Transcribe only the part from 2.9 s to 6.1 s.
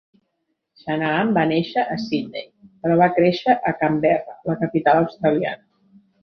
va créixer a Camberra, la capital australiana.